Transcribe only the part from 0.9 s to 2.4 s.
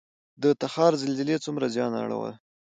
زلزلې څومره زیان اړوي؟